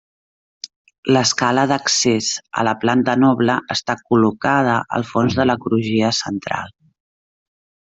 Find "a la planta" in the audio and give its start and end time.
2.61-3.17